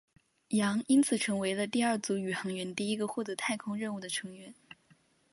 [0.47, 4.55] 杨因此成为了第二组宇航员第一个获得太空任务的成员。